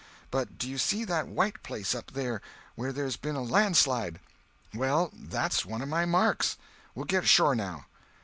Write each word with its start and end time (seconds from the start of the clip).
But 0.31 0.57
do 0.57 0.67
you 0.67 0.79
see 0.79 1.03
that 1.05 1.27
white 1.27 1.61
place 1.61 1.93
up 1.93 2.09
yonder 2.15 2.41
where 2.73 2.91
there's 2.91 3.17
been 3.17 3.35
a 3.35 3.43
landslide? 3.43 4.19
Well, 4.73 5.11
that's 5.13 5.63
one 5.63 5.83
of 5.83 5.89
my 5.89 6.05
marks. 6.05 6.57
We'll 6.95 7.05
get 7.05 7.25
ashore, 7.25 7.53
now." 7.53 7.85